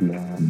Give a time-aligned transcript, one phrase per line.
[0.00, 0.40] Yeah.